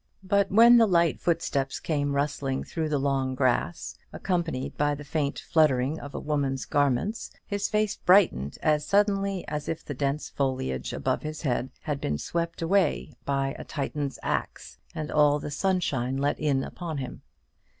[0.23, 5.37] But when the light footsteps came rustling through the long grass, accompanied by the faint
[5.37, 10.91] fluttering of a woman's garments, his face brightened as suddenly as if the dense foliage
[10.91, 16.17] above his head had been swept away by a Titan's axe, and all the sunshine
[16.17, 17.21] let in upon him.